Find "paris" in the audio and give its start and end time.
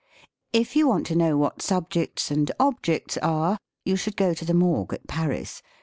5.05-5.61